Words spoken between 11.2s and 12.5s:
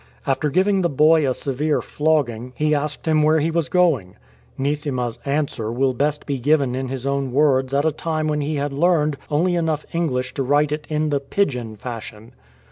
pidgin" fashion.